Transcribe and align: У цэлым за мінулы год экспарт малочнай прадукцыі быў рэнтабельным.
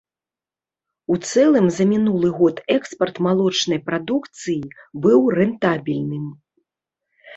У 1.15 1.17
цэлым 1.31 1.67
за 1.75 1.83
мінулы 1.91 2.29
год 2.39 2.63
экспарт 2.77 3.15
малочнай 3.27 3.79
прадукцыі 3.91 4.61
быў 5.05 5.21
рэнтабельным. 5.41 6.25